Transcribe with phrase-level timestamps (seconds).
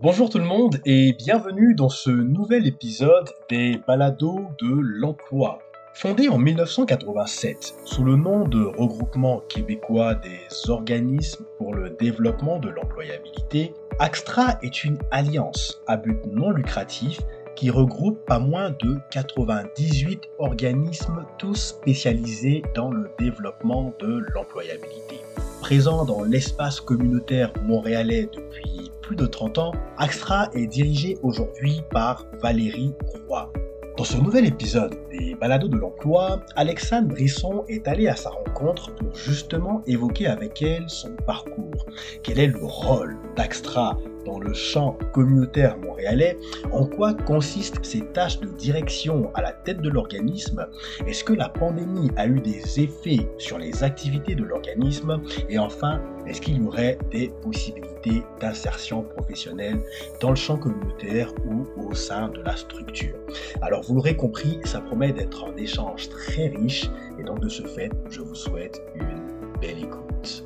[0.00, 5.58] Bonjour tout le monde et bienvenue dans ce nouvel épisode des Balados de l'emploi.
[5.92, 12.68] Fondé en 1987 sous le nom de Regroupement québécois des organismes pour le développement de
[12.68, 17.18] l'employabilité, Axtra est une alliance à but non lucratif
[17.56, 25.16] qui regroupe pas moins de 98 organismes tous spécialisés dans le développement de l'employabilité.
[25.60, 32.26] Présent dans l'espace communautaire montréalais depuis plus de 30 ans, Axtra est dirigé aujourd'hui par
[32.42, 32.92] Valérie
[33.26, 33.50] Roy.
[33.96, 38.94] Dans ce nouvel épisode des Balados de l'emploi, Alexandre Brisson est allé à sa rencontre
[38.96, 41.86] pour justement évoquer avec elle son parcours.
[42.22, 43.96] Quel est le rôle d'Axtra
[44.28, 46.36] dans le champ communautaire montréalais,
[46.70, 50.66] en quoi consistent ces tâches de direction à la tête de l'organisme?
[51.06, 55.22] Est-ce que la pandémie a eu des effets sur les activités de l'organisme?
[55.48, 59.80] Et enfin, est-ce qu'il y aurait des possibilités d'insertion professionnelle
[60.20, 63.16] dans le champ communautaire ou au sein de la structure?
[63.62, 67.62] Alors vous l'aurez compris, ça promet d'être un échange très riche et donc de ce
[67.66, 70.44] fait, je vous souhaite une belle écoute.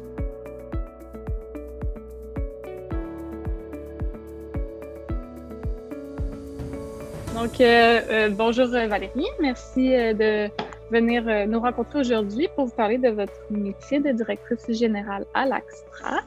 [7.42, 10.48] Donc, euh, euh, bonjour Valérie, merci euh, de
[10.92, 16.20] venir nous rencontrer aujourd'hui pour vous parler de votre métier de directrice générale à l'Axtra.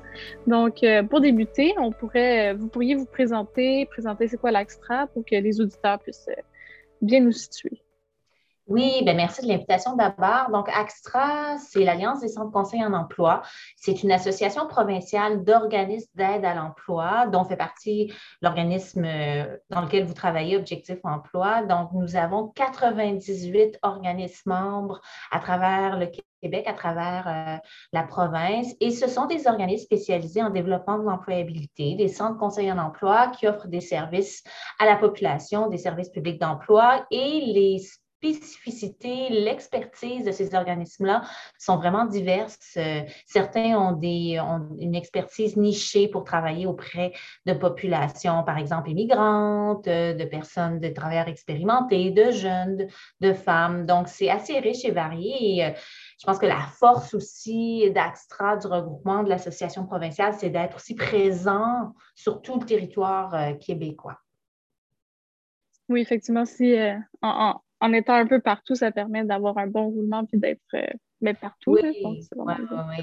[0.46, 5.36] Donc, pour débuter, on pourrait, vous pourriez vous présenter, présenter c'est quoi l'Axtra pour que
[5.36, 6.30] les auditeurs puissent
[7.02, 7.85] bien nous situer.
[8.68, 10.50] Oui, ben merci de l'invitation d'abord.
[10.52, 13.44] Donc, AXTRA, c'est l'Alliance des centres conseils en emploi.
[13.76, 20.06] C'est une association provinciale d'organismes d'aide à l'emploi dont fait partie l'organisme euh, dans lequel
[20.06, 21.62] vous travaillez, Objectif Emploi.
[21.62, 25.00] Donc, nous avons 98 organismes membres
[25.32, 26.08] à travers le
[26.42, 27.58] Québec, à travers euh,
[27.94, 28.74] la province.
[28.80, 33.28] Et ce sont des organismes spécialisés en développement de l'employabilité, des centres conseils en emploi
[33.28, 34.44] qui offrent des services
[34.80, 37.80] à la population, des services publics d'emploi et les
[38.34, 41.24] spécificités, l'expertise de ces organismes-là
[41.58, 42.76] sont vraiment diverses.
[42.78, 47.14] Euh, certains ont, des, ont une expertise nichée pour travailler auprès
[47.46, 52.88] de populations, par exemple, immigrantes, euh, de personnes, de travailleurs expérimentés, de jeunes,
[53.22, 53.86] de femmes.
[53.86, 55.58] Donc, c'est assez riche et varié.
[55.58, 55.72] Et, euh,
[56.20, 60.96] je pense que la force aussi d'Axtra, du regroupement de l'association provinciale, c'est d'être aussi
[60.96, 64.18] présent sur tout le territoire québécois.
[65.90, 66.74] Oui, effectivement, si
[67.22, 70.86] en, en étant un peu partout, ça permet d'avoir un bon roulement puis d'être euh,
[71.26, 71.72] mais partout.
[71.72, 71.82] Oui,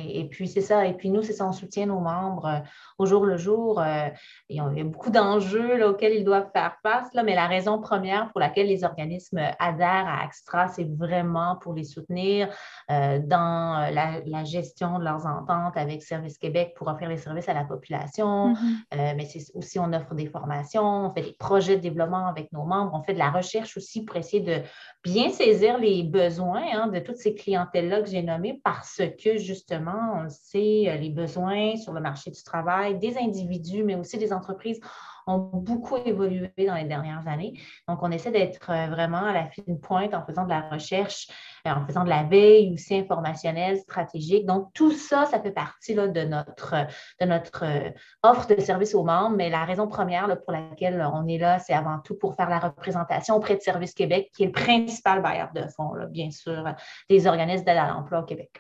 [0.05, 0.87] Et puis, c'est ça.
[0.87, 2.59] Et puis, nous, c'est ça, on soutient nos membres euh,
[2.99, 3.81] au jour le jour.
[3.81, 4.09] Euh,
[4.49, 8.31] il y a beaucoup d'enjeux auxquels ils doivent faire face, là, mais la raison première
[8.31, 12.49] pour laquelle les organismes adhèrent à Extra, c'est vraiment pour les soutenir
[12.91, 17.55] euh, dans la, gestion de leurs ententes avec Service Québec pour offrir les services à
[17.55, 18.55] la population.
[18.55, 19.17] Mm-hmm.
[19.17, 22.65] mais c'est aussi, on offre des formations, on fait des projets de développement avec nos
[22.65, 24.63] membres, on fait de la recherche aussi pour essayer de
[25.05, 30.23] bien saisir les besoins hein, de toutes ces clientèles-là que j'ai nommées parce que justement,
[30.23, 34.33] on sait, euh, les besoins sur le marché du travail des individus, mais aussi des
[34.33, 34.81] entreprises
[35.27, 37.55] ont beaucoup évolué dans les dernières années.
[37.89, 41.29] Donc, on essaie d'être euh, vraiment à la fine pointe en faisant de la recherche,
[41.67, 44.47] euh, en faisant de la veille aussi informationnelle, stratégique.
[44.47, 46.75] Donc, tout ça, ça fait partie là, de notre,
[47.21, 47.91] de notre euh,
[48.23, 49.37] offre de service aux membres.
[49.37, 52.51] Mais la raison première là, pour laquelle on est là, c'est avant tout pour faire
[52.51, 56.65] la représentation auprès de Service Québec, qui est le principal bailleur de fonds, bien sûr,
[57.09, 58.51] des organismes d'aide à l'emploi au Québec.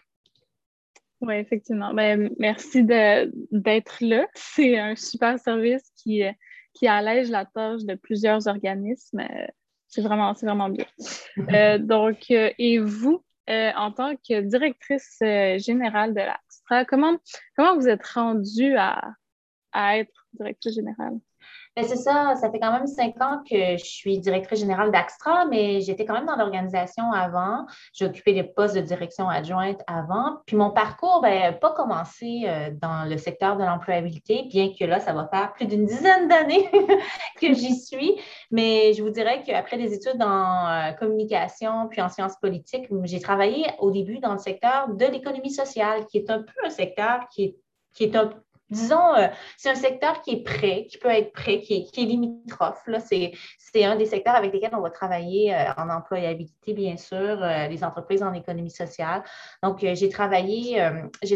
[1.22, 1.94] Oui, effectivement.
[1.94, 4.26] Ben, merci d'être là.
[4.34, 6.24] C'est un super service qui,
[6.74, 9.20] qui allège la tâche de plusieurs organismes.
[9.20, 9.46] Euh,
[9.88, 10.86] c'est vraiment, vraiment bien.
[11.52, 17.18] Euh, donc, euh, et vous, en tant que directrice générale de l'AXTRA, comment,
[17.56, 19.12] comment vous êtes rendue à,
[19.72, 21.18] à être directrice générale?
[21.74, 25.46] Ben, c'est ça, ça fait quand même cinq ans que je suis directrice générale d'Axtra,
[25.46, 27.66] mais j'étais quand même dans l'organisation avant.
[27.94, 30.42] J'ai occupé des postes de direction adjointe avant.
[30.44, 34.84] Puis mon parcours n'a ben, pas commencé euh, dans le secteur de l'employabilité, bien que
[34.84, 36.68] là, ça va faire plus d'une dizaine d'années
[37.40, 38.20] que j'y suis.
[38.50, 43.20] Mais je vous dirais qu'après des études en euh, communication puis en sciences politiques, j'ai
[43.20, 47.28] travaillé au début dans le secteur de l'économie sociale, qui est un peu un secteur
[47.30, 47.56] qui est
[47.94, 48.30] qui est un
[48.72, 52.82] disons, euh, c'est un secteur qui est prêt, qui peut être prêt, qui est, limitrophe.
[53.06, 57.68] C'est un des secteurs avec lesquels on va travailler euh, en employabilité, bien sûr, euh,
[57.68, 59.22] les entreprises en économie sociale.
[59.62, 60.82] Donc, j'ai travaillé,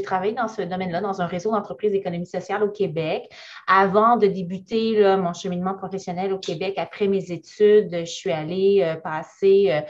[0.03, 3.31] travaillé dans ce domaine-là, dans un réseau d'entreprises d'économie sociale au Québec.
[3.67, 9.83] Avant de débuter mon cheminement professionnel au Québec, après mes études, je suis allée passer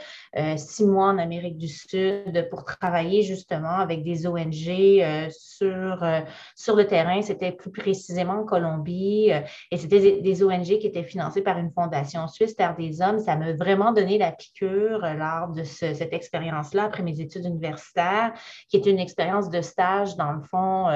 [0.57, 6.05] six mois en Amérique du Sud pour travailler justement avec des ONG sur,
[6.55, 7.21] sur le terrain.
[7.21, 9.41] C'est c'était plus précisément en Colombie euh,
[9.71, 13.19] et c'était des ONG qui étaient financées par une fondation suisse, Terre des Hommes.
[13.19, 18.33] Ça m'a vraiment donné la piqûre euh, lors de cette expérience-là après mes études universitaires,
[18.69, 20.87] qui était une expérience de stage, dans le fond,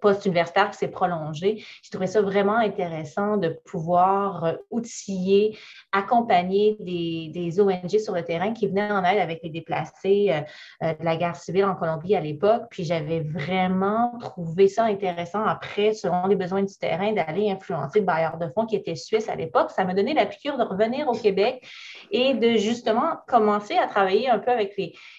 [0.00, 1.64] post-universitaire qui s'est prolongé.
[1.82, 5.58] J'ai trouvé ça vraiment intéressant de pouvoir euh, outiller,
[5.92, 10.40] accompagner des, ONG sur le terrain qui venaient en aide avec les déplacés euh,
[10.86, 12.64] euh, de la guerre civile en Colombie à l'époque.
[12.70, 18.06] Puis j'avais vraiment trouvé ça intéressant après, selon les besoins du terrain, d'aller influencer le
[18.06, 19.70] bailleur de fonds qui était suisse à l'époque.
[19.70, 21.66] Ça m'a donné la piqûre de revenir au Québec
[22.10, 24.76] et de justement commencer à travailler un peu avec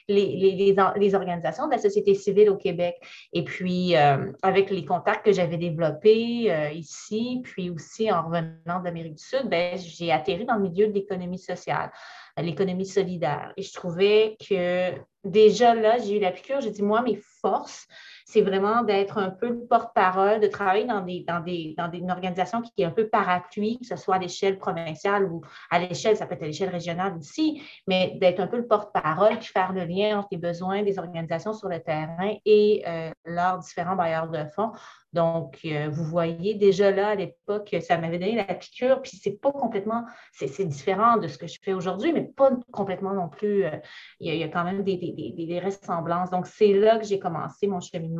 [0.08, 2.96] les organisations de la société civile au Québec.
[3.34, 3.96] Et puis,
[4.42, 9.48] avec les contacts que j'avais développés euh, ici, puis aussi en revenant d'Amérique du Sud,
[9.50, 11.92] ben, j'ai atterri dans le milieu de l'économie sociale,
[12.38, 13.54] l'économie solidaire.
[13.58, 14.92] Et je trouvais que
[15.24, 17.88] déjà là, j'ai eu la piqûre, j'ai dit, moi, mes forces,
[18.26, 22.10] c'est vraiment d'être un peu le porte-parole, de travailler dans, des, dans, des, dans une
[22.10, 26.18] organisation qui est un peu parapluie, que ce soit à l'échelle provinciale ou à l'échelle,
[26.18, 29.74] ça peut être à l'échelle régionale aussi, mais d'être un peu le porte-parole, puis faire
[29.74, 34.30] le lien entre les besoins des organisations sur le terrain et euh, leurs différents bailleurs
[34.30, 34.72] de fonds.
[35.16, 39.40] Donc, euh, vous voyez déjà là, à l'époque, ça m'avait donné la piqûre, puis c'est
[39.40, 43.64] pas complètement, c'est différent de ce que je fais aujourd'hui, mais pas complètement non plus.
[43.64, 43.78] Euh,
[44.20, 46.32] il, y a, quand même des, des, des, des ressemblances.
[46.32, 48.15] Donc, c'est là que j'ai commencé mon cheminement.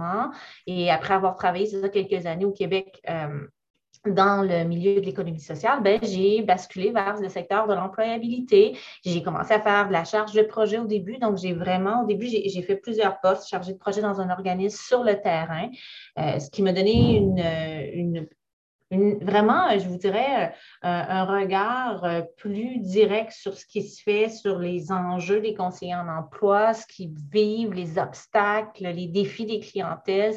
[0.68, 3.48] Et après avoir travaillé, ça, quelques années au Québec, euh,
[4.06, 8.78] dans le milieu de l'économie sociale, ben, j'ai basculé vers le secteur de l'employabilité.
[9.04, 11.18] J'ai commencé à faire de la charge de projet au début.
[11.18, 14.78] Donc, j'ai vraiment, au début, j'ai fait plusieurs postes, chargé de projet dans un organisme
[14.78, 15.70] sur le terrain,
[16.20, 18.28] euh, ce qui m'a donné une
[19.22, 20.52] vraiment, euh, je vous dirais, euh,
[20.82, 25.96] un regard euh, plus direct sur ce qui se fait, sur les enjeux des conseillers
[25.96, 30.34] en emploi, ce qu'ils vivent, les obstacles, les défis des clientèles.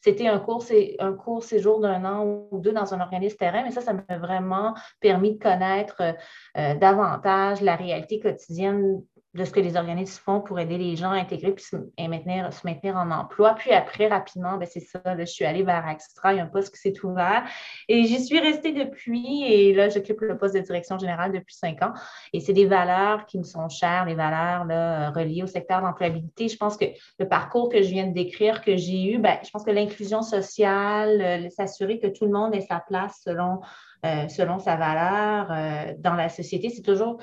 [0.00, 0.64] C'était un cours,
[0.98, 4.74] un séjour d'un an ou deux dans un organisme terrain, mais ça, ça m'a vraiment
[5.00, 6.14] permis de connaître
[6.54, 9.02] davantage la réalité quotidienne
[9.34, 12.52] de ce que les organismes font pour aider les gens à intégrer puis se, maintenir,
[12.52, 13.54] se maintenir en emploi.
[13.54, 16.46] Puis après, rapidement, ben c'est ça, je suis allée vers Extra, il y a un
[16.46, 17.44] poste qui s'est ouvert
[17.88, 21.82] et j'y suis restée depuis et là, j'occupe le poste de direction générale depuis cinq
[21.82, 21.92] ans.
[22.32, 26.48] Et c'est des valeurs qui me sont chères, les valeurs là, reliées au secteur d'employabilité.
[26.48, 26.84] Je pense que
[27.18, 30.22] le parcours que je viens de décrire, que j'ai eu, ben, je pense que l'inclusion
[30.22, 33.60] sociale, euh, s'assurer que tout le monde ait sa place selon
[34.04, 36.70] euh, selon sa valeur euh, dans la société.
[36.70, 37.18] C'est toujours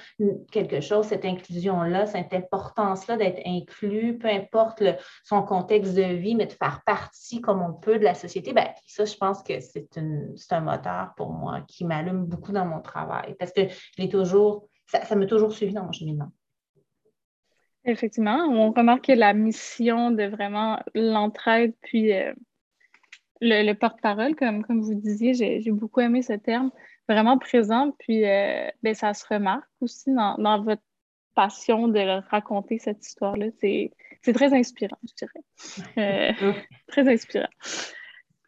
[0.52, 4.84] quelque chose, cette inclusion-là, cette importance-là d'être inclus, peu importe
[5.24, 8.54] son contexte de vie, mais de faire partie comme on peut de la société.
[8.54, 12.82] Bien, ça, je pense que c'est un moteur pour moi qui m'allume beaucoup dans mon
[12.82, 13.62] travail parce que
[13.98, 16.32] je toujours, ça m'a toujours suivi dans mon cheminement.
[17.86, 22.34] Effectivement, on remarque que la mission de vraiment l'entraide, puis euh,
[23.42, 26.72] le, porte-parole, comme, comme vous disiez, j'ai beaucoup aimé ce terme,
[27.08, 30.82] vraiment présent, puis euh, ben, ça se remarque aussi dans, votre
[31.36, 33.48] passion de raconter cette histoire-là.
[33.60, 33.94] C'est
[34.34, 35.44] très inspirant, je dirais.
[35.98, 36.54] Euh,
[36.88, 37.50] très inspirant.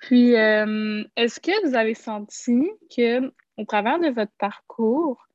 [0.02, 5.28] Puis, euh, est-ce que vous avez senti que, au travers de votre parcours,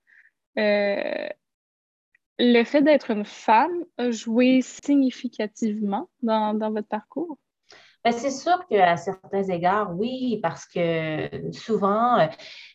[0.56, 1.30] le
[2.64, 7.38] fait d'être une femme a joué significativement dans, dans votre parcours?
[8.06, 12.28] Ben, c'est sûr qu'à certains égards, oui, parce que souvent,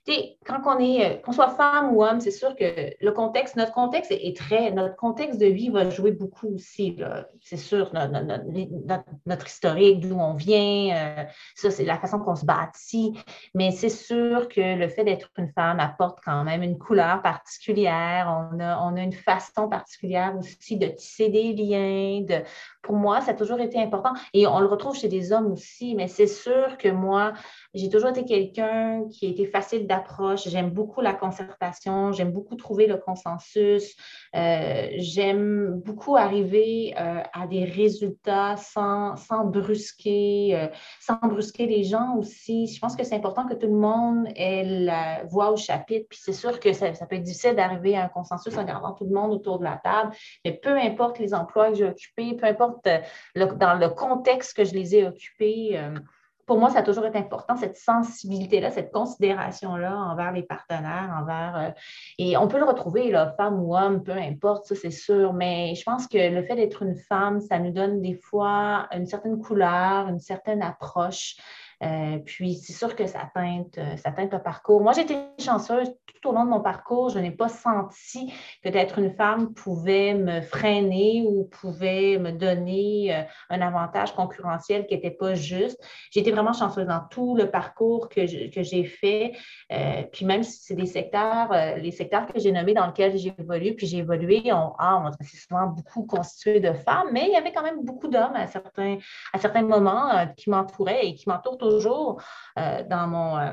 [0.09, 0.13] euh,
[0.45, 2.63] quand on est, euh, qu'on soit femme ou homme, c'est sûr que
[2.99, 6.97] le contexte, notre contexte est, très, notre contexte de vie va jouer beaucoup aussi.
[7.41, 11.23] C'est sûr, notre, historique, d'où on vient, euh,
[11.55, 13.13] ça, c'est la façon qu'on se bâtit.
[13.53, 18.27] Mais c'est sûr que le fait d'être une femme apporte quand même une couleur particulière.
[18.51, 22.25] On a, on a une façon particulière aussi de tisser des liens.
[22.81, 24.13] Pour moi, ça a toujours été important.
[24.33, 27.33] Et on le retrouve chez des hommes aussi, mais c'est sûr que moi,
[27.73, 30.47] j'ai toujours été quelqu'un qui a été facile d'approche.
[30.47, 33.95] J'aime beaucoup la concertation, j'aime beaucoup trouver le consensus,
[34.35, 40.67] euh, j'aime beaucoup arriver euh, à des résultats sans, sans brusquer, euh,
[40.99, 42.67] sans brusquer les gens aussi.
[42.67, 44.61] Je pense que c'est important que tout le monde ait
[45.31, 46.07] au chapitre.
[46.09, 49.05] Puis c'est sûr que ça peut être difficile d'arriver à un consensus en gardant tout
[49.05, 50.11] le monde autour de la table,
[50.45, 52.87] mais peu importe les emplois que j'ai occupés, peu importe
[53.35, 55.79] dans le contexte que je les ai occupés,
[56.51, 61.55] pour moi, ça a toujours été important, cette sensibilité-là, cette considération-là envers les partenaires, envers.
[61.55, 61.69] Euh,
[62.17, 65.83] et on peut le retrouver, femme ou homme, peu importe, ça c'est sûr, mais je
[65.85, 70.09] pense que le fait d'être une femme, ça nous donne des fois une certaine couleur,
[70.09, 71.37] une certaine approche.
[71.83, 74.81] Euh, puis, c'est sûr que ça teinte, euh, ça parcours.
[74.81, 77.09] Moi, j'ai été chanceuse tout au long de mon parcours.
[77.09, 78.31] Je n'ai pas senti
[78.63, 84.85] que d'être une femme pouvait me freiner ou pouvait me donner euh, un avantage concurrentiel
[84.85, 85.83] qui n'était pas juste.
[86.11, 89.33] J'ai été vraiment chanceuse dans tout le parcours que j'ai fait.
[90.11, 93.73] puis, même si c'est des secteurs, les secteurs que j'ai nommés dans lesquels j'ai évolué,
[93.73, 97.51] puis j'ai évolué, on, ah, on souvent beaucoup constitué de femmes, mais il y avait
[97.51, 98.97] quand même beaucoup d'hommes à certains,
[99.33, 101.70] à certains moments qui m'entouraient et qui m'entourent toujours
[102.57, 103.51] euh, dans mon euh,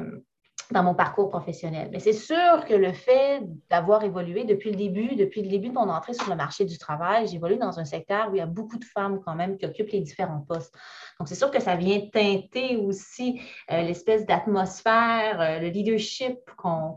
[0.70, 1.88] dans mon parcours professionnel.
[1.92, 5.74] Mais c'est sûr que le fait d'avoir évolué depuis le début, depuis le début de
[5.74, 8.46] mon entrée sur le marché du travail, j'évolue dans un secteur où il y a
[8.46, 10.74] beaucoup de femmes quand même qui occupent les différents postes.
[11.18, 16.96] Donc, c'est sûr que ça vient teinter aussi euh, l'espèce d'atmosphère, euh, le leadership qu'on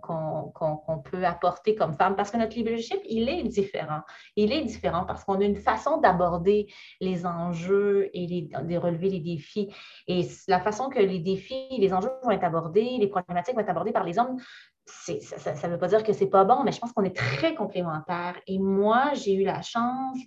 [1.05, 4.01] peut apporter comme femme, parce que notre leadership, il est différent.
[4.35, 6.67] Il est différent parce qu'on a une façon d'aborder
[6.99, 9.73] les enjeux et de relever les défis.
[10.07, 13.69] Et la façon que les défis, les enjeux vont être abordés, les problématiques vont être
[13.69, 14.37] abordées par les hommes,
[14.85, 17.55] ça ne veut pas dire que c'est pas bon, mais je pense qu'on est très
[17.55, 18.39] complémentaires.
[18.47, 20.17] Et moi, j'ai eu la chance,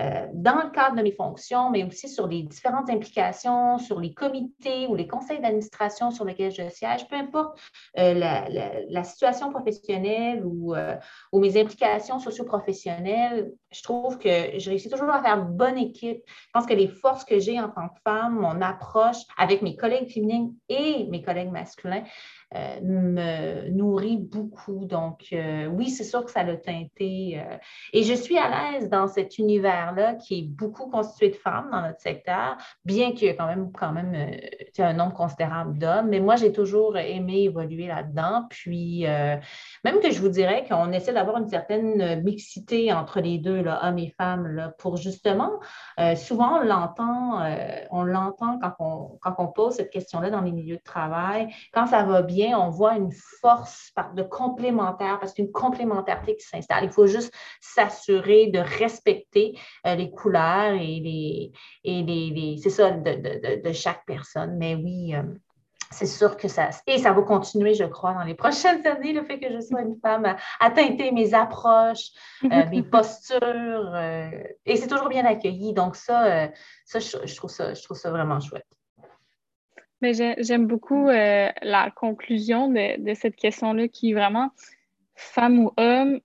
[0.00, 4.14] euh, dans le cadre de mes fonctions, mais aussi sur les différentes implications, sur les
[4.14, 7.58] comités ou les conseils d'administration sur lesquels je siège, peu importe
[7.98, 10.96] euh, la, situation professionnelle ou, euh,
[11.32, 16.22] ou mes implications socio-professionnelles, je trouve que je réussis toujours à faire bonne équipe.
[16.26, 19.76] Je pense que les forces que j'ai en tant que femme, mon approche avec mes
[19.76, 22.04] collègues féminins et mes collègues masculins,
[22.54, 24.84] euh, me nourrit beaucoup.
[24.84, 27.40] Donc, euh, oui, c'est sûr que ça l'a teinté.
[27.40, 27.56] Euh,
[27.94, 31.80] et je suis à l'aise dans cet univers-là qui est beaucoup constitué de femmes dans
[31.80, 34.36] notre secteur, bien qu'il y ait quand même, quand même
[34.78, 36.08] un nombre considérable d'hommes.
[36.08, 38.44] Mais moi, j'ai toujours aimé évoluer là-dedans.
[38.50, 39.04] Puis,
[39.84, 43.98] même que je vous dirais qu'on essaie d'avoir une certaine mixité entre les deux, hommes
[43.98, 45.60] et femmes, là, pour justement,
[46.16, 47.40] souvent, on l'entend,
[47.90, 51.48] on l'entend quand on, quand on pose cette question-là dans les milieux de travail.
[51.72, 56.84] Quand ça va bien, on voit une force de complémentaire, parce qu'une complémentarité qui s'installe.
[56.84, 61.52] Il faut juste s'assurer de respecter euh, les couleurs et les,
[61.84, 64.56] et les, c'est ça, de, chaque personne.
[64.58, 65.22] Mais oui, euh,
[65.92, 69.22] c'est sûr que ça, et ça va continuer, je crois, dans les prochaines années, le
[69.22, 72.10] fait que je sois une femme à, teinter mes approches,
[72.44, 73.96] euh, mes postures,
[74.66, 75.72] et c'est toujours bien accueilli.
[75.72, 76.48] Donc ça,
[76.84, 78.66] ça, je, trouve ça, je trouve ça vraiment chouette.
[80.02, 84.50] Mais j'aime beaucoup euh, la conclusion de, cette question-là qui est vraiment
[85.14, 86.20] femme ou homme,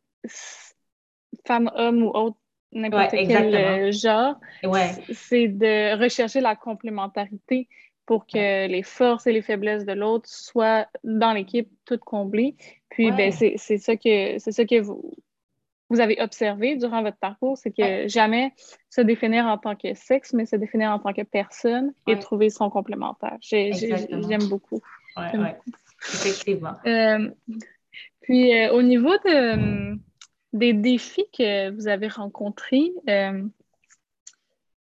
[1.45, 2.37] femme, homme ou autre,
[2.71, 4.39] n'importe quel euh, genre.
[5.13, 7.69] C'est de rechercher la complémentarité
[8.07, 12.55] pour que les forces et les faiblesses de l'autre soient dans l'équipe toutes comblées.
[12.89, 15.13] Puis ben, c'est ça que c'est ça que vous,
[15.89, 18.53] vous avez observé durant votre parcours, c'est que jamais
[18.89, 22.49] se définir en tant que sexe, mais se définir en tant que personne et trouver
[22.49, 23.37] son complémentaire.
[23.41, 24.81] J'aime beaucoup.
[26.13, 26.73] Effectivement.
[26.85, 27.29] Euh,
[28.21, 29.97] puis, euh, au niveau de,
[30.53, 33.43] des défis que vous avez rencontrés, euh,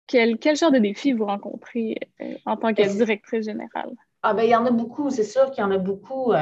[0.07, 1.99] quel, quel, genre de défis vous rencontrez
[2.47, 3.91] en tant que directrice générale?
[4.23, 6.33] Ah ben, il y en a beaucoup, c'est sûr qu'il y en a beaucoup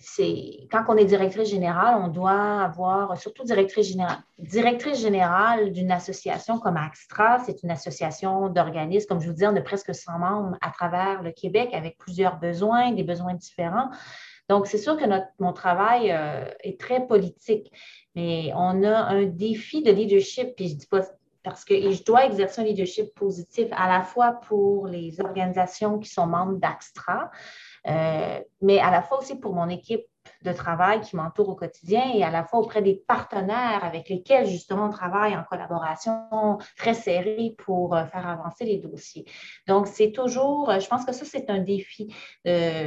[0.00, 5.92] c'est quand on est directrice générale, on doit avoir, surtout directrice générale, directrice générale d'une
[5.92, 10.18] association comme Axtra, c'est une association d'organismes, comme je vous dis, on a presque 100
[10.18, 13.90] membres à travers le Québec avec plusieurs besoins, des besoins différents.
[14.48, 17.70] Donc, c'est sûr que notre, mon travail euh, est très politique,
[18.16, 21.02] mais on a un défi de leadership, puis je dis pas
[21.42, 26.10] parce que je dois exercer un leadership positif à la fois pour les organisations qui
[26.10, 27.30] sont membres d'Axtra,
[27.86, 30.04] euh, mais à la fois aussi pour mon équipe
[30.42, 34.46] de travail qui m'entoure au quotidien et à la fois auprès des partenaires avec lesquels
[34.46, 39.26] justement on travaille en collaboration très serrée pour euh, faire avancer les dossiers.
[39.66, 42.14] Donc, c'est toujours, euh, je pense que ça, c'est un défi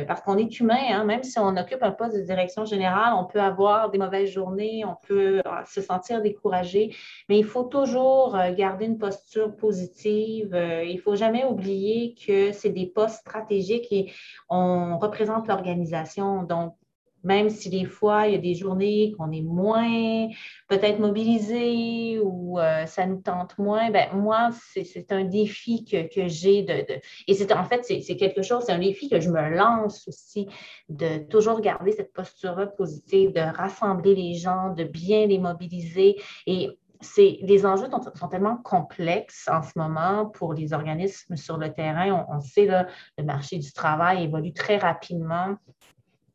[0.08, 3.26] parce qu'on est humain, hein, même si on occupe un poste de direction générale, on
[3.26, 6.96] peut avoir des mauvaises journées, on peut se sentir découragé,
[7.30, 10.50] mais il faut toujours garder une posture positive.
[10.54, 14.12] il ne faut jamais oublier que c'est des postes stratégiques et
[14.50, 16.44] on représente l'organisation.
[16.44, 16.76] Donc,
[17.24, 20.28] même si des fois, il y a des journées qu'on est moins
[20.68, 26.64] peut-être mobilisé ou euh, ça nous tente moins, ben moi, c'est un défi que, j'ai
[26.64, 26.86] de,
[27.28, 30.48] Et c'est en fait, c'est quelque chose, c'est un défi que je me lance aussi,
[30.90, 36.22] de toujours garder cette posture positive, de rassembler les gens, de bien les mobiliser.
[36.46, 36.78] Et
[37.18, 42.26] les enjeux sont, tellement complexes en ce moment pour les organismes sur le terrain.
[42.30, 42.88] On, on sait, là,
[43.18, 45.56] le marché du travail évolue très rapidement.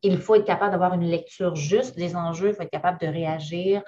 [0.03, 3.07] Il faut être capable d'avoir une lecture juste des enjeux, il faut être capable de
[3.07, 3.83] réagir.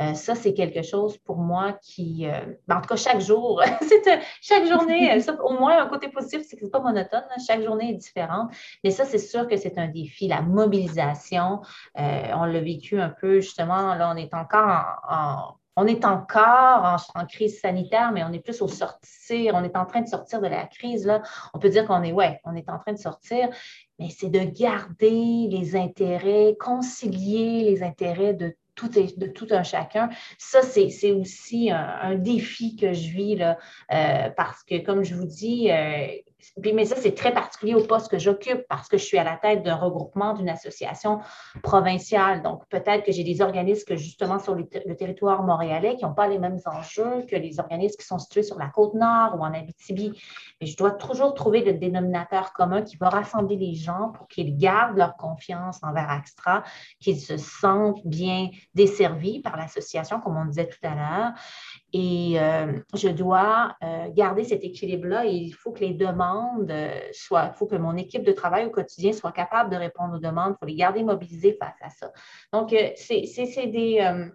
[0.00, 3.62] Euh, ça, c'est quelque chose pour moi qui, euh, ben, en tout cas, chaque jour,
[3.80, 7.42] c'est, chaque journée, au moins un côté positif, c'est que ce n'est pas monotone, hein.
[7.46, 8.50] chaque journée est différente.
[8.84, 10.28] Mais ça, c'est sûr que c'est un défi.
[10.28, 11.62] La mobilisation,
[11.94, 17.26] on l'a vécu un peu justement, là, on est encore en on est encore en,
[17.26, 20.46] crise sanitaire, mais on est plus au sortir, on est en train de sortir de
[20.46, 21.10] la crise.
[21.52, 23.50] On peut dire qu'on est, ouais, on est en train de sortir,
[23.98, 30.10] mais c'est de garder les intérêts, concilier les intérêts de tout, de tout un chacun.
[30.38, 33.58] Ça, c'est aussi un, défi que je vis là,
[33.92, 36.06] euh, parce que, comme je vous dis, euh,
[36.62, 39.36] mais ça, c'est très particulier au poste que j'occupe parce que je suis à la
[39.36, 41.20] tête d'un regroupement d'une association
[41.62, 42.42] provinciale.
[42.42, 44.64] Donc, peut-être que j'ai des organismes justement sur le,
[44.96, 48.58] territoire montréalais qui n'ont pas les mêmes enjeux que les organismes qui sont situés sur
[48.58, 50.12] la côte nord ou en Abitibi.
[50.60, 54.56] Mais je dois toujours trouver le dénominateur commun qui va rassembler les gens pour qu'ils
[54.56, 56.64] gardent leur confiance envers Axtra,
[57.00, 61.32] qu'ils se sentent bien desservis par l'association, comme on disait tout à l'heure.
[61.92, 67.50] Et euh, je dois euh, garder cet équilibre-là il faut que les demandes euh, soient,
[67.54, 70.54] il faut que mon équipe de travail au quotidien soit capable de répondre aux demandes,
[70.56, 72.12] il faut les garder mobilisés face à ça.
[72.52, 74.30] Donc, c'est des,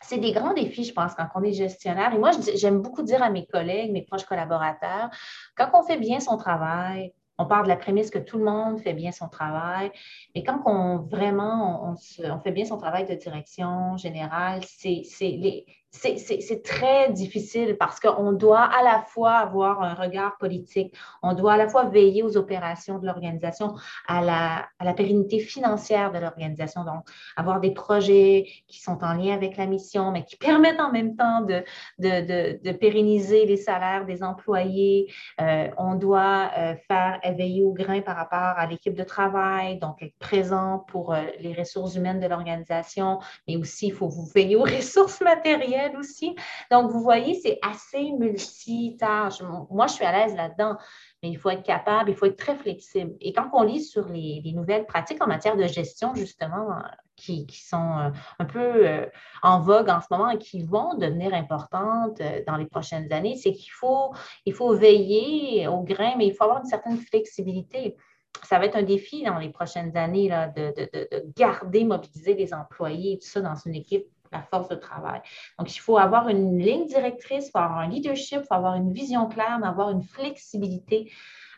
[0.00, 2.14] c'est des grands défis, je pense, quand on est gestionnaire.
[2.14, 5.10] Et moi, j'aime beaucoup dire à mes collègues, mes proches collaborateurs,
[5.56, 8.80] quand on fait bien son travail, on part de la prémisse que tout le monde
[8.80, 9.90] fait bien son travail,
[10.34, 16.62] mais quand on vraiment on, fait bien son travail de direction générale, c'est les, c'est
[16.64, 21.56] très difficile parce qu'on doit à la fois avoir un regard politique, on doit à
[21.58, 23.74] la fois veiller aux opérations de l'organisation,
[24.08, 27.06] à la, pérennité financière de l'organisation, donc
[27.36, 31.14] avoir des projets qui sont en lien avec la mission, mais qui permettent en même
[31.14, 35.12] temps de, pérenniser les salaires des employés.
[35.40, 40.02] Euh, on doit euh, faire veiller au grain par rapport à l'équipe de travail, donc
[40.02, 44.56] être présent pour euh, les ressources humaines de l'organisation, mais aussi il faut vous veiller
[44.56, 46.34] aux ressources matérielles aussi.
[46.70, 49.42] Donc, vous voyez, c'est assez multitâche.
[49.70, 50.76] Moi, je suis à l'aise là-dedans,
[51.22, 53.14] mais il faut être capable, il faut être très flexible.
[53.20, 56.68] Et quand on lit sur les, nouvelles pratiques en matière de gestion, justement,
[57.16, 59.06] qui, sont euh, un peu euh,
[59.42, 63.36] en vogue en ce moment et qui vont devenir importantes euh, dans les prochaines années,
[63.36, 64.12] c'est qu'il faut,
[64.44, 67.96] il faut veiller au grain, mais il faut avoir une certaine flexibilité
[68.44, 72.54] ça va être un défi dans les prochaines années là, de, de, garder, mobiliser les
[72.54, 75.20] employés et tout ça dans une équipe la force de travail.
[75.58, 78.74] Donc, il faut avoir une ligne directrice, il faut avoir un leadership, il faut avoir
[78.74, 81.12] une vision claire, avoir une flexibilité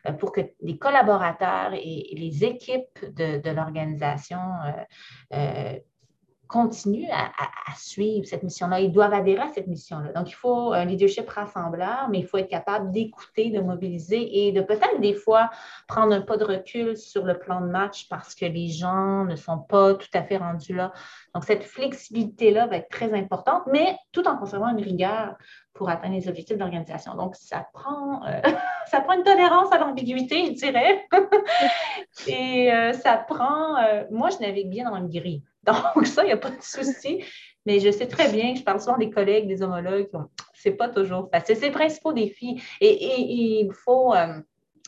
[0.07, 4.73] euh, pour que les collaborateurs et les équipes de, l'organisation euh,
[5.35, 5.79] euh,
[6.47, 7.31] continuent à,
[7.77, 8.81] suivre cette mission-là.
[8.81, 10.13] Ils doivent adhérer à cette mission-là.
[10.13, 14.53] Donc, il faut un leadership rassembleur, mais il faut être capable d'écouter, de mobiliser et
[14.53, 15.51] de peut-être des fois
[15.89, 19.35] prendre un pas de recul sur le plan de match parce que les gens ne
[19.35, 20.93] sont pas tout à fait rendus là.
[21.35, 25.35] Donc, cette flexibilité-là va être très importante, mais tout en conservant une rigueur
[25.75, 27.15] pour atteindre les objectifs de l'organisation.
[27.17, 28.41] Donc, ça prend, euh,
[28.87, 31.05] ça prend une tolérance à l'ambiguïté, je dirais.
[32.29, 35.43] et euh, ça prend, euh, moi, je navigue bien dans une grille.
[35.95, 37.25] Donc, ça, il n'y a pas de souci.
[37.67, 40.11] Mais je sais très bien, je parle souvent des collègues, des homologues,
[40.53, 41.57] c'est pas toujours facile.
[41.57, 42.63] C'est les principaux défis.
[42.81, 44.15] Et, il faut.
[44.15, 44.41] Euh,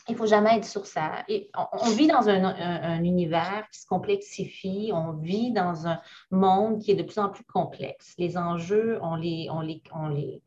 [0.09, 1.25] il ne faut jamais être sur ça.
[1.73, 5.99] on, vit dans un, univers qui se complexifie, on vit dans un
[6.31, 8.13] monde qui est de plus en plus complexe.
[8.17, 10.41] Les enjeux, on les, on les, on les,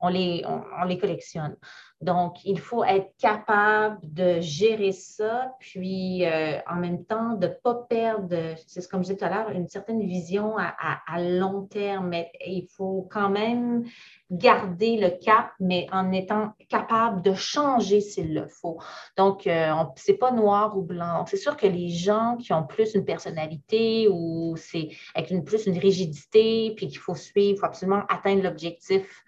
[0.00, 1.56] on les, on, les collectionne.
[2.00, 7.52] Donc, il faut être capable de gérer ça, puis euh, en même temps de ne
[7.52, 8.34] pas perdre,
[8.66, 12.08] c'est comme je disais tout à l'heure, une certaine vision à, long terme.
[12.08, 13.84] Mais il faut quand même
[14.30, 18.78] garder le cap, mais en étant capable de changer s'il le faut.
[19.18, 21.26] Donc, euh, ce n'est pas noir ou blanc.
[21.26, 25.78] C'est sûr que les gens qui ont plus une personnalité ou c'est avec plus une
[25.78, 29.22] rigidité, puis qu'il faut suivre, il faut absolument atteindre l'objectif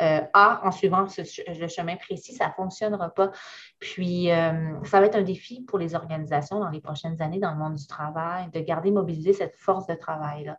[0.00, 3.30] euh, en suivant le chemin précis, ça ne fonctionnera pas.
[3.78, 7.52] Puis, euh, ça va être un défi pour les organisations dans les prochaines années dans
[7.52, 10.58] le monde du travail de garder mobilisée cette force de travail-là.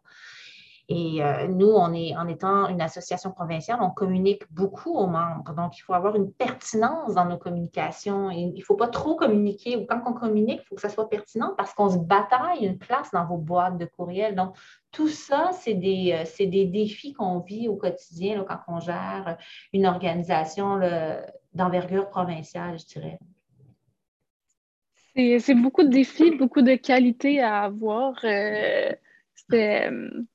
[0.89, 5.53] Et euh, nous, on est, en étant une association provinciale, on communique beaucoup aux membres.
[5.53, 8.29] Donc, il faut avoir une pertinence dans nos communications.
[8.29, 9.75] il ne faut pas trop communiquer.
[9.75, 12.77] Ou quand on communique, il faut que ça soit pertinent parce qu'on se bataille une
[12.77, 14.35] place dans vos boîtes de courriel.
[14.35, 14.55] Donc,
[14.91, 19.37] tout ça, c'est des, euh, des, défis qu'on vit au quotidien quand on gère
[19.73, 20.79] une organisation
[21.53, 23.19] d'envergure provinciale, je dirais.
[25.39, 28.13] C'est beaucoup de défis, beaucoup de qualités à avoir.
[28.23, 28.93] Euh,
[29.51, 30.27] il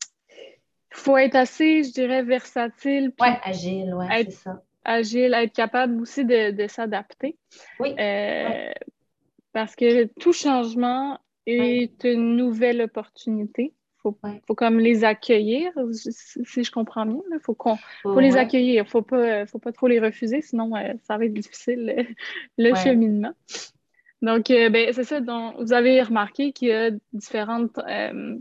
[0.92, 3.12] faut être assez, je dirais, versatile.
[3.20, 4.62] Oui, agile, oui, c'est ça.
[4.84, 7.36] Agile, être capable aussi de, s'adapter.
[7.78, 8.72] Oui, euh,
[9.52, 13.72] Parce que tout changement est une nouvelle opportunité.
[13.72, 17.20] Il faut, faut, comme les accueillir, si je comprends bien.
[17.30, 18.82] Il faut, qu'on, faut les accueillir.
[18.82, 22.08] Il ne faut pas, faut pas trop les refuser, sinon euh, ça va être difficile
[22.58, 23.32] le cheminement.
[24.22, 25.20] Donc, euh, ben, c'est ça.
[25.20, 28.38] Donc, vous avez remarqué qu'il y a différentes, euh,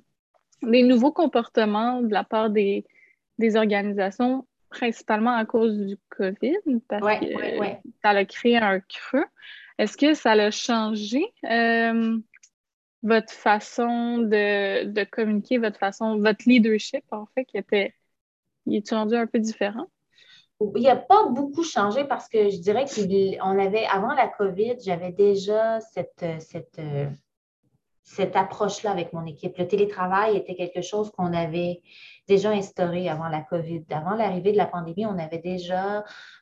[0.62, 2.86] des nouveaux comportements de la part des,
[3.38, 7.26] des organisations, principalement à cause du COVID, parce que
[8.02, 9.26] ça a créé un creux.
[9.78, 12.18] Est-ce que ça a changé euh,
[13.04, 17.94] votre façon de, communiquer, votre façon, votre leadership, en fait, qui était,
[18.66, 19.88] il est rendu un peu différent?
[20.76, 25.12] Il n'a pas beaucoup changé parce que je dirais qu'on avait, avant la COVID, j'avais
[25.12, 26.80] déjà cette, cette,
[28.04, 29.58] cette approche-là avec mon équipe.
[29.58, 31.82] Le télétravail était quelque chose qu'on avait
[32.28, 33.84] déjà instauré avant la COVID.
[33.92, 36.00] Avant l'arrivée de la pandémie, on avait déjà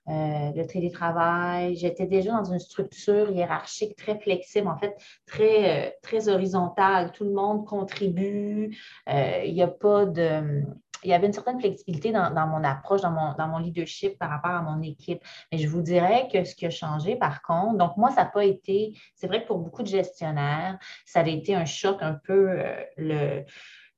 [0.07, 1.75] euh, le télétravail.
[1.75, 4.95] J'étais déjà dans une structure hiérarchique très flexible, en fait,
[5.25, 7.11] très, euh, très horizontale.
[7.11, 8.77] Tout le monde contribue.
[9.09, 10.63] Euh, il n'y a pas de
[11.03, 14.29] il y avait une certaine flexibilité dans, mon approche, dans mon, dans mon, leadership par
[14.29, 15.21] rapport à mon équipe.
[15.51, 18.29] Mais je vous dirais que ce qui a changé, par contre, donc moi, ça n'a
[18.29, 22.13] pas été, c'est vrai que pour beaucoup de gestionnaires, ça a été un choc un
[22.13, 22.49] peu
[22.97, 23.43] le,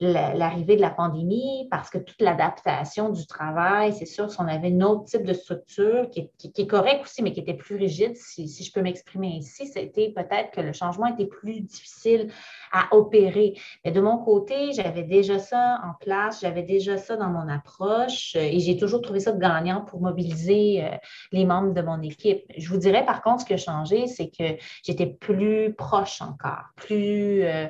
[0.02, 4.70] l'arrivée de la pandémie, parce que toute l'adaptation du travail, c'est sûr, si on avait
[4.70, 8.48] un autre type de structure qui, est correct aussi, mais qui était plus rigide, si,
[8.48, 12.32] je peux m'exprimer ici, c'était peut-être que le changement était plus difficile
[12.74, 13.54] à opérer.
[13.86, 18.36] Mais de mon côté, j'avais déjà ça en place, j'avais déjà ça dans mon approche
[18.36, 20.90] et j'ai toujours trouvé ça gagnant pour mobiliser euh,
[21.32, 22.44] les membres de mon équipe.
[22.58, 26.66] Je vous dirais par contre, ce qui a changé, c'est que j'étais plus proche encore,
[26.76, 27.44] plus...
[27.44, 27.68] Euh,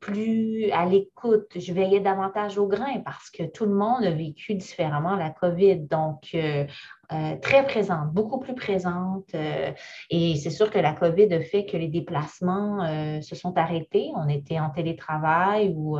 [0.00, 4.54] plus à l'écoute, je veillais davantage au grain parce que tout le monde a vécu
[4.54, 5.80] différemment la COVID.
[5.80, 6.66] Donc, euh,
[7.12, 9.34] euh, très présente, beaucoup plus présente.
[9.34, 9.72] Euh,
[10.10, 14.10] et c'est sûr que la COVID a fait que les déplacements se sont arrêtés.
[14.14, 15.98] On était en télétravail ou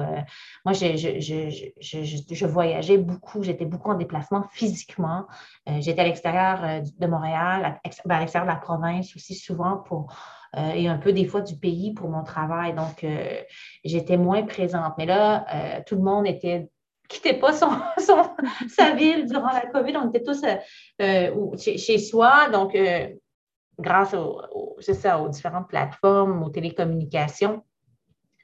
[0.64, 5.26] moi, je, voyageais beaucoup, j'étais beaucoup en déplacement physiquement.
[5.66, 10.12] j'étais à l'extérieur de Montréal, à l'extérieur de la province aussi souvent pour
[10.56, 12.74] euh, et un peu des fois du pays pour mon travail.
[12.74, 13.40] Donc, euh,
[13.84, 14.94] j'étais moins présente.
[14.96, 16.70] Mais là, euh, tout le monde était
[17.08, 17.70] quittait pas son,
[18.68, 19.96] sa ville durant la COVID.
[19.96, 20.44] On était tous
[20.98, 22.50] chez, soi.
[22.50, 22.76] Donc,
[23.78, 24.14] grâce
[24.80, 27.62] ça, aux différentes plateformes, aux télécommunications,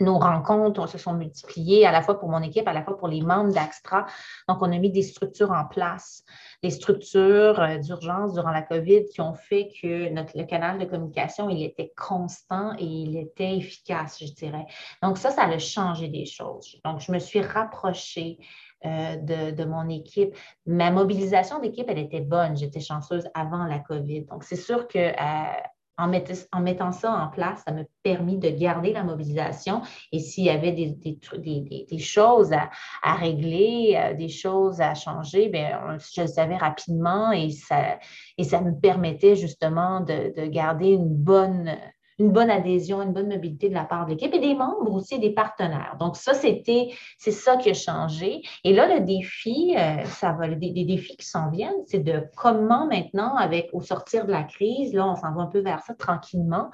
[0.05, 3.09] nos rencontres se sont multipliées à la fois pour mon équipe, à la fois pour
[3.09, 4.07] les membres d'Axtra.
[4.49, 6.25] Donc, on a mis des structures en place,
[6.63, 11.49] des structures euh, d'urgence durant la COVID qui ont fait que le canal de communication,
[11.49, 14.67] il était constant et il était efficace, je dirais.
[15.03, 16.79] Donc, ça, ça a changé des choses.
[16.85, 18.39] Donc, je me suis rapprochée
[18.87, 20.37] euh, de, mon équipe.
[20.67, 22.55] Ma mobilisation d'équipe, elle était bonne.
[22.55, 24.27] J'étais chanceuse avant la COVID.
[24.27, 25.61] Donc, c'est sûr que euh,
[25.97, 29.83] en, mettant ça en place, ça m'a permis de garder la mobilisation.
[30.13, 36.23] Et s'il y avait des, choses à, régler, euh, des choses à changer, bien, je
[36.23, 37.99] le savais rapidement et ça,
[38.39, 41.77] me permettait justement de garder une bonne,
[42.19, 45.19] une bonne adhésion, une bonne mobilité de la part de l'équipe et des membres aussi,
[45.19, 45.97] des partenaires.
[45.99, 48.43] Donc, ça, c'était, c'est ça qui a changé.
[48.63, 52.87] Et là, le défi, euh, ça va, des, défis qui s'en viennent, c'est de comment
[52.87, 55.95] maintenant, avec au sortir de la crise, là, on s'en va un peu vers ça
[55.95, 56.71] tranquillement,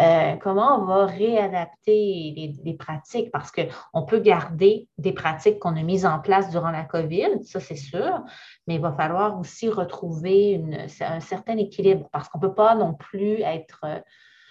[0.00, 3.30] euh, comment on va réadapter les, les pratiques?
[3.30, 7.60] Parce qu'on peut garder des pratiques qu'on a mises en place durant la COVID, ça
[7.60, 8.22] c'est sûr,
[8.66, 10.62] mais il va falloir aussi retrouver
[11.00, 13.84] un certain équilibre parce qu'on ne peut pas non plus être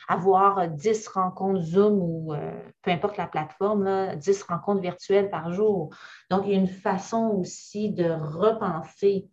[0.10, 5.92] avoir 10 rencontres Zoom ou euh, peu importe la plateforme, 10 rencontres virtuelles par jour.
[6.30, 9.30] Donc, il y a une façon aussi de repenser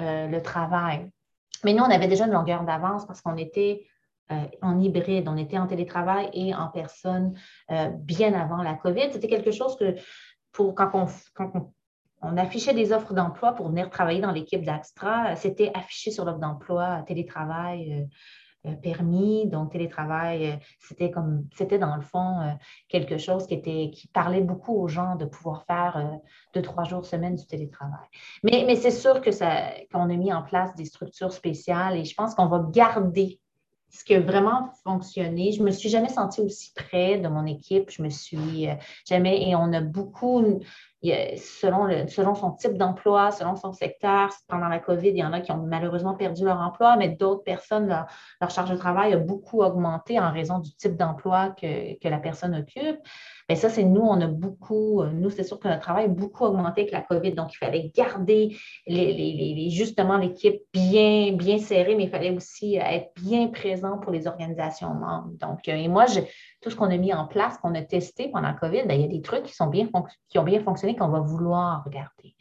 [0.00, 1.10] euh, le travail.
[1.64, 3.84] Mais nous, on avait déjà une longueur d'avance parce qu'on était
[4.30, 7.34] euh, en hybride, on était en télétravail et en personne
[7.98, 9.12] bien avant la COVID.
[9.12, 9.96] C'était quelque chose que
[10.52, 11.72] pour quand on,
[12.22, 15.36] on affichait des offres d'emploi pour venir travailler dans l'équipe d'Axtra.
[15.36, 18.04] C'était affiché sur l'offre d'emploi, télétravail, euh,
[18.82, 19.46] permis.
[19.46, 22.52] Donc, télétravail, euh, c'était comme c'était dans le fond euh,
[22.88, 26.18] quelque chose qui était qui parlait beaucoup aux gens de pouvoir faire
[26.54, 28.06] deux, trois jours semaine du télétravail.
[28.42, 32.04] Mais, mais c'est sûr que ça, qu'on a mis en place des structures spéciales et
[32.04, 33.40] je pense qu'on va garder
[33.92, 35.52] ce qui a vraiment fonctionné.
[35.52, 37.90] Je ne me suis jamais sentie aussi près de mon équipe.
[37.90, 38.68] Je me suis
[39.08, 40.60] jamais, et on a beaucoup,
[41.02, 45.40] selon, selon son type d'emploi, selon son secteur, pendant la COVID, il y en a
[45.40, 47.88] qui ont malheureusement perdu leur emploi, mais d'autres personnes,
[48.40, 52.54] leur, charge de travail a beaucoup augmenté en raison du type d'emploi que, la personne
[52.54, 52.98] occupe.
[53.50, 56.44] Mais ça, c'est nous, on a beaucoup, nous, c'est sûr que notre travail a beaucoup
[56.44, 57.32] augmenté avec la COVID.
[57.32, 63.10] Donc, il fallait garder les, justement l'équipe bien, bien serrée, mais il fallait aussi être
[63.16, 65.32] bien présent pour les organisations membres.
[65.40, 66.06] Donc, et moi,
[66.60, 69.00] tout ce qu'on a mis en place, qu'on a testé pendant la COVID, ben, il
[69.00, 69.88] y a des trucs qui, sont bien
[70.28, 72.36] qui ont bien fonctionné qu'on va vouloir regarder.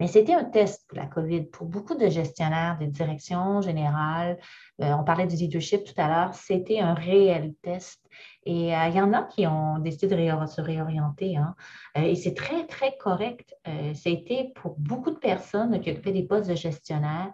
[0.00, 1.44] Mais c'était un test pour la COVID.
[1.44, 4.38] Pour beaucoup de gestionnaires des directions générales,
[4.80, 8.00] euh, on parlait du leadership tout à l'heure, c'était un réel test.
[8.44, 11.36] Et euh, il y en a qui ont décidé de se réorienter.
[11.36, 11.54] Hein.
[11.96, 13.54] Euh, et c'est très, très correct.
[13.94, 17.32] c'était pour beaucoup de personnes qui occupaient des postes de gestionnaire,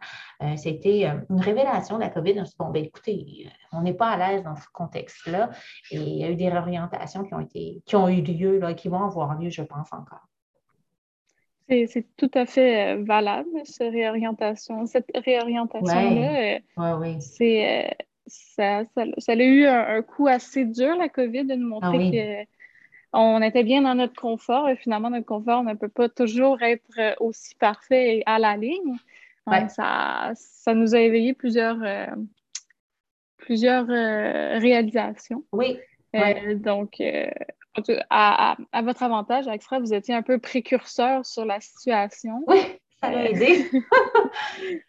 [0.56, 2.40] c'était une révélation de la COVID.
[2.40, 5.50] On se dit, bon, ben, écoutez, on n'est pas à l'aise dans ce contexte-là.
[5.90, 8.74] Et il y a eu des réorientations qui ont, été, qui ont eu lieu, là,
[8.74, 10.28] qui vont avoir lieu, je pense, encore.
[11.68, 14.86] C'est tout à fait euh, valable, cette réorientation.
[14.86, 17.90] Cette réorientation-là, euh, c'est euh,
[18.26, 18.84] ça,
[19.18, 22.48] ça, a eu un, coup assez dur, la COVID, de nous ah montrer
[23.12, 24.68] qu'on était bien dans notre confort.
[24.70, 28.96] Et finalement, notre confort ne peut pas toujours être aussi parfait et à la ligne.
[29.68, 31.78] ça, ça nous a éveillé plusieurs,
[33.36, 35.44] plusieurs réalisations.
[35.52, 35.78] Oui.
[36.56, 37.02] donc,
[38.10, 42.42] à, votre avantage, Extra, vous étiez un peu précurseur sur la situation.
[42.46, 42.58] Oui,
[43.00, 43.64] ça l'a aidé.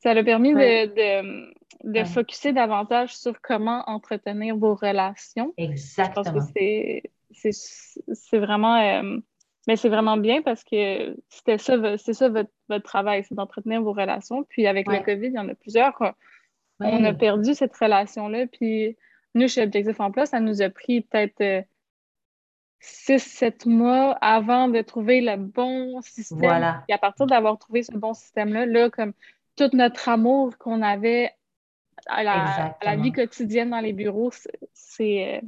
[0.00, 1.52] ça l'a permis de,
[1.84, 5.52] de, focuser davantage sur comment entretenir vos relations.
[5.56, 6.24] Exactement.
[6.24, 8.76] Je pense que c'est vraiment.
[8.76, 9.18] Euh,
[9.66, 13.92] mais c'est vraiment bien parce que c'était ça, c'est ça votre, travail, c'est d'entretenir vos
[13.92, 14.44] relations.
[14.44, 16.14] Puis avec le COVID, il y en a plusieurs.
[16.78, 18.46] On a perdu cette relation-là.
[18.46, 18.96] Puis
[19.34, 21.66] nous, chez Objectif Emploi, ça nous a pris peut-être
[22.76, 26.82] euh, six, sept mois avant de trouver le bon système.
[26.88, 29.12] Et à partir d'avoir trouvé ce bon système-là, là, comme
[29.56, 31.32] tout notre amour qu'on avait
[32.06, 34.30] à la, vie quotidienne dans les bureaux,
[34.72, 35.42] c'est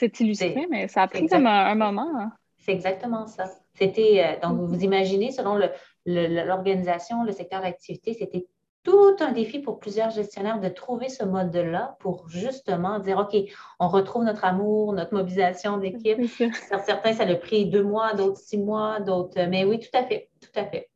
[0.00, 2.10] euh, illustré, mais ça a pris comme un, moment.
[2.18, 2.32] Hein.
[2.58, 3.44] C'est exactement ça.
[3.74, 5.60] C'était, euh, donc, vous imaginez, selon
[6.06, 8.46] l'organisation, le, le secteur d'activité, c'était
[8.86, 13.36] tout un défi pour plusieurs gestionnaires de trouver ce mode-là pour justement dire, OK,
[13.80, 16.20] on retrouve notre amour, notre mobilisation d'équipe.
[16.86, 19.44] certains, ça a pris deux mois, d'autres six mois, d'autres.
[19.48, 20.88] Mais oui, tout à fait, tout à fait.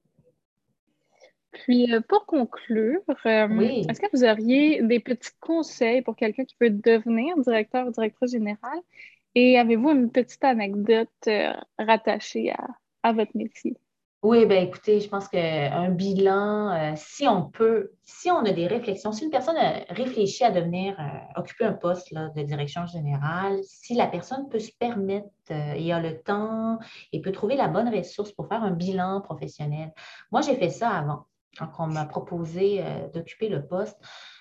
[1.50, 6.54] Puis, euh, pour conclure, euh, est-ce que vous auriez des petits conseils pour quelqu'un qui
[6.60, 8.80] veut devenir directeur ou directrice générale?
[9.34, 12.52] Et avez-vous une petite anecdote euh, rattachée
[13.02, 13.76] à votre métier?
[14.22, 18.66] Oui, ben écoutez, je pense qu'un bilan, euh, si on peut, si on a des
[18.66, 19.56] réflexions, si une personne
[19.88, 24.72] réfléchit à devenir, euh, occuper un poste de direction générale, si la personne peut se
[24.78, 26.78] permettre euh, et a le temps
[27.12, 29.90] et peut trouver la bonne ressource pour faire un bilan professionnel.
[30.32, 31.24] Moi, j'ai fait ça avant,
[31.58, 32.82] quand on m'a proposé
[33.12, 33.96] d'occuper le poste.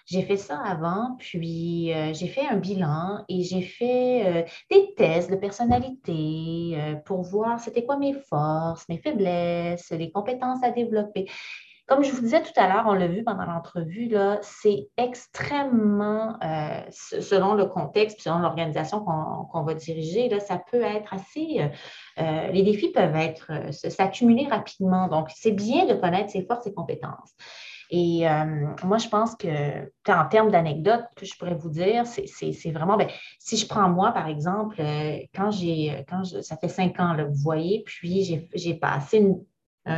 [0.09, 4.95] J'ai fait ça avant, puis euh, j'ai fait un bilan et j'ai fait euh, des
[4.95, 10.71] tests de personnalité euh, pour voir c'était quoi mes forces, mes faiblesses, les compétences à
[10.71, 11.29] développer.
[11.89, 16.37] Comme je vous disais tout à l'heure, on l'a vu pendant l'entrevue, c'est extrêmement,
[16.91, 21.67] selon le contexte, selon l'organisation qu'on va diriger, là, ça peut être assez,
[22.17, 25.07] les défis peuvent être, s'accumuler rapidement.
[25.07, 27.33] Donc, c'est bien de connaître ses forces et compétences.
[27.91, 32.71] Et euh, moi, je pense que, en termes d'anecdotes que je pourrais vous dire, c'est
[32.71, 33.07] vraiment, ben,
[33.39, 37.25] si je prends moi, par exemple, euh, quand j'ai, quand ça fait cinq ans, là,
[37.25, 39.43] vous voyez, puis j'ai passé une,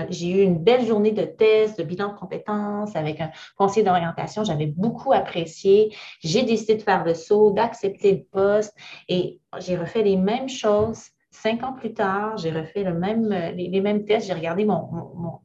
[0.09, 4.43] j'ai eu une belle journée de tests, de bilan de compétences avec un conseiller d'orientation.
[4.43, 5.93] J'avais beaucoup apprécié.
[6.21, 8.73] J'ai décidé de faire le saut, d'accepter le poste
[9.09, 14.03] et j'ai refait les mêmes choses Cinq ans plus tard, j'ai refait euh, les, mêmes
[14.03, 14.89] tests, j'ai regardé mon,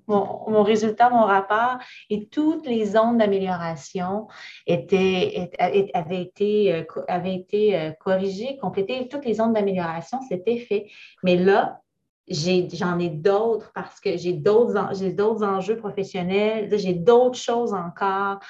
[0.08, 1.78] mon, résultat, mon rapport,
[2.10, 4.26] et toutes les zones d'amélioration
[4.66, 9.06] étaient, avaient été, euh, avaient été euh, corrigées, complétées.
[9.06, 10.86] Toutes les zones d'amélioration, c'était fait.
[11.22, 11.80] Mais là,
[12.28, 14.76] j'en ai, d'autres parce que j'ai d'autres,
[15.44, 18.40] enjeux professionnels, j'ai d'autres choses encore,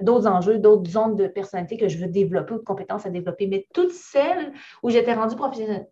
[0.00, 3.46] d'autres enjeux, d'autres zones de personnalité que je veux développer ou de compétences à développer.
[3.46, 5.36] Mais toutes celles où j'étais rendue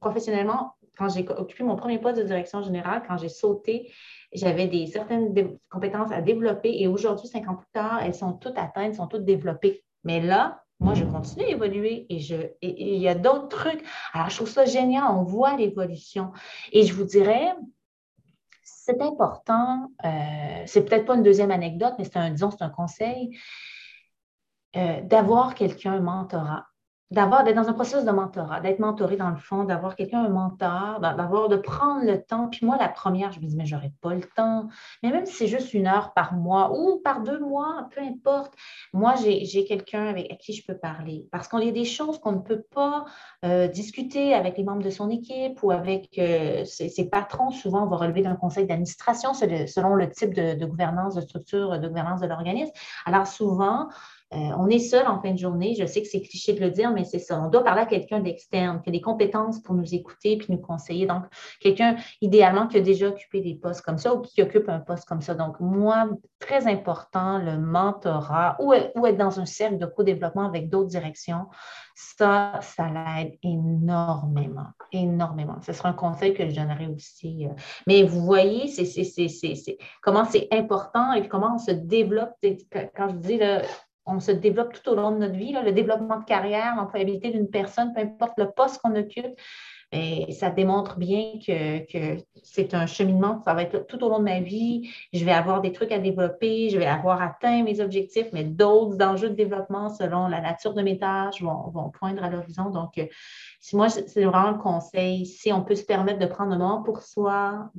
[0.01, 3.93] professionnellement, quand j'ai occupé mon premier poste de direction générale, quand j'ai sauté,
[4.33, 5.35] j'avais certaines
[5.71, 9.25] compétences à développer et aujourd'hui, cinq ans plus tard, elles sont toutes atteintes, sont toutes
[9.25, 9.85] développées.
[10.05, 13.85] Mais là, moi, je continue à évoluer et, je, il y a d'autres trucs.
[14.13, 16.33] Alors, je trouve ça génial, on voit l'évolution.
[16.73, 17.55] Et je vous dirais,
[18.63, 22.69] c'est important, euh, c'est peut-être pas une deuxième anecdote, mais c'est un, disons, c'est un
[22.69, 23.39] conseil,
[24.77, 26.67] euh, d'avoir quelqu'un, un mentorat
[27.13, 30.31] d'avoir, d'être dans un processus de mentorat, d'être mentoré dans le fond, d'avoir quelqu'un, un
[30.31, 32.49] mentor, d'avoir, de prendre le temps.
[32.49, 34.69] Puis moi, la première, je me dis, mais j'aurais pas le temps.
[35.03, 38.55] Mais même si c'est juste une heure par mois ou par deux mois, peu importe,
[38.95, 41.27] moi, j'ai, quelqu'un avec qui je peux parler.
[41.31, 43.05] Parce qu'on a des choses qu'on ne peut pas
[43.45, 47.51] euh, discuter avec les membres de son équipe ou avec euh, ses, patrons.
[47.51, 51.89] Souvent, on va relever d'un conseil d'administration selon le type de gouvernance, de structure de
[51.89, 52.73] gouvernance de l'organisme.
[53.05, 53.89] Alors souvent,
[54.35, 55.75] euh, on est seul en fin de journée.
[55.79, 57.41] Je sais que c'est cliché de le dire, mais c'est ça.
[57.41, 60.59] On doit parler à quelqu'un d'externe qui a des compétences pour nous écouter puis nous
[60.59, 61.07] conseiller.
[61.07, 61.25] Donc,
[61.61, 65.07] quelqu'un idéalement qui a déjà occupé des postes comme ça ou qui occupe un poste
[65.07, 65.35] comme ça.
[65.35, 70.89] Donc, moi, très important, le mentorat ou, être dans un cercle de co-développement avec d'autres
[70.89, 71.47] directions.
[71.95, 75.61] Ça, ça l'aide énormément, énormément.
[75.61, 77.47] Ce sera un conseil que je donnerai aussi.
[77.47, 77.51] Euh.
[77.87, 82.31] Mais vous voyez, c'est comment c'est important et comment on se développe.
[82.97, 83.61] Quand je dis, là,
[84.07, 87.49] on se développe tout au long de notre vie, le développement de carrière, l'employabilité d'une
[87.49, 89.39] personne, peu importe le poste qu'on occupe,
[89.95, 94.25] et ça démontre bien que, c'est un cheminement, ça va être tout au long de
[94.25, 94.91] ma vie.
[95.13, 99.05] Je vais avoir des trucs à développer, je vais avoir atteint mes objectifs, mais d'autres
[99.05, 102.71] enjeux de développement selon la nature de mes tâches vont, poindre à l'horizon.
[102.71, 103.05] Donc, euh,
[103.61, 106.83] si moi, c'est vraiment le conseil, si on peut se permettre de prendre un moment
[106.83, 107.71] pour soi,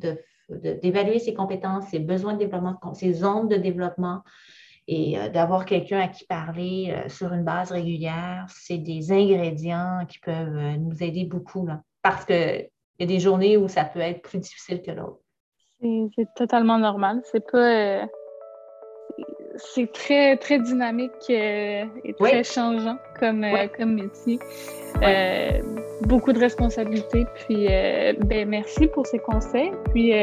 [0.49, 4.21] d'évaluer ses compétences, ses besoins de développement, ses zones de développement,
[4.87, 10.05] et euh, d'avoir quelqu'un à qui parler euh, sur une base régulière, c'est des ingrédients
[10.07, 11.65] qui peuvent nous aider beaucoup.
[11.65, 12.69] Là parce qu'il
[12.99, 15.19] y a des journées où ça peut être plus difficile que l'autre.
[15.81, 17.21] C'est totalement normal.
[17.31, 17.57] C'est pas.
[17.57, 18.05] Euh,
[19.55, 24.39] c'est très, très dynamique euh, et très changeant comme, euh, comme métier.
[26.03, 27.25] beaucoup de responsabilités.
[27.35, 29.71] Puis, ben, merci pour ces conseils.
[29.93, 30.13] Puis,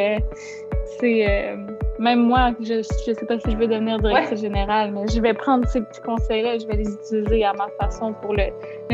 [0.98, 1.56] c'est
[2.00, 5.34] même moi, je ne sais pas si je veux devenir directrice générale, mais je vais
[5.34, 8.46] prendre ces petits conseils-là je vais les utiliser à ma façon pour le,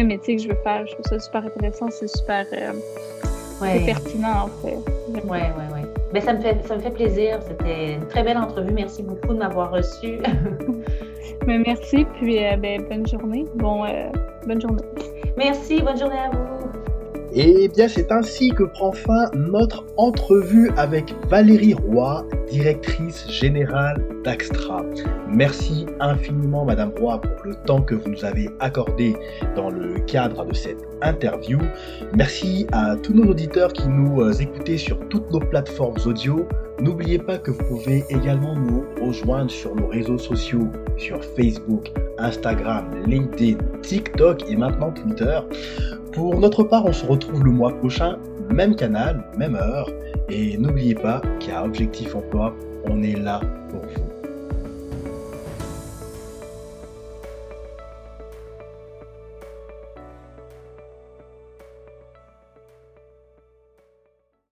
[0.02, 0.84] métier que je veux faire.
[0.86, 2.72] Je trouve ça super intéressant, c'est super euh,
[3.86, 4.76] pertinent en fait.
[5.08, 5.80] Oui, oui, oui.
[6.12, 7.38] Mais ça me fait, ça me fait plaisir.
[7.46, 8.72] C'était une très belle entrevue.
[8.72, 10.18] Merci beaucoup de m'avoir reçu.
[11.46, 13.44] Mais merci, puis euh, ben, bonne journée.
[13.54, 14.10] Bon, euh,
[14.46, 14.82] bonne journée.
[15.36, 16.55] Merci, bonne journée à vous.
[17.38, 24.82] Et bien c'est ainsi que prend fin notre entrevue avec Valérie Roy, directrice générale d'Axtra.
[25.28, 29.14] Merci infiniment Madame Roy pour le temps que vous nous avez accordé
[29.54, 31.58] dans le cadre de cette interview.
[32.14, 36.48] Merci à tous nos auditeurs qui nous euh, écoutaient sur toutes nos plateformes audio.
[36.80, 42.86] N'oubliez pas que vous pouvez également nous rejoindre sur nos réseaux sociaux, sur Facebook, Instagram,
[43.06, 45.38] LinkedIn, TikTok et maintenant Twitter.
[46.16, 48.16] Pour notre part, on se retrouve le mois prochain,
[48.50, 49.90] même canal, même heure.
[50.30, 52.56] Et n'oubliez pas qu'à Objectif Emploi,
[52.88, 54.05] on est là pour vous.